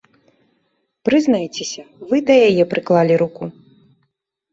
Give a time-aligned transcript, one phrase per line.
[1.09, 3.43] Прызнайцеся, вы да яе прыклалі руку?